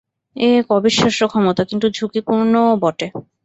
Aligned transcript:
এ 0.35 0.47
এক 0.59 0.67
অবিশ্বাস্য 0.71 1.21
ক্ষমতা, 1.31 1.61
কিন্তু 1.65 1.87
ঝুঁকিপূর্ণ 1.89 2.53
ও 2.65 2.73
বটে। 2.83 3.07